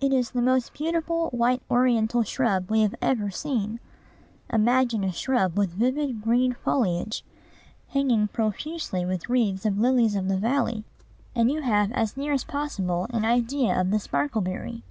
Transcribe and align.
It 0.00 0.12
is 0.12 0.32
the 0.32 0.42
most 0.42 0.72
beautiful 0.72 1.30
white 1.30 1.62
ornamental 1.70 2.24
shrub 2.24 2.68
we 2.68 2.80
have 2.80 2.96
ever 3.00 3.30
seen. 3.30 3.78
Imagine 4.52 5.04
a 5.04 5.12
shrub 5.12 5.56
with 5.56 5.70
vivid 5.74 6.20
green 6.20 6.52
foliage, 6.52 7.24
hanging 7.86 8.26
profusely 8.26 9.04
with 9.06 9.28
wreaths 9.28 9.64
of 9.64 9.78
lilies 9.78 10.16
of 10.16 10.26
the 10.28 10.36
valley, 10.36 10.82
and 11.36 11.48
you 11.48 11.60
have 11.62 11.92
as 11.92 12.16
near 12.16 12.32
as 12.32 12.42
possible 12.42 13.06
an 13.10 13.24
idea 13.24 13.80
of 13.80 13.92
the 13.92 14.00
sparkleberry. 14.00 14.82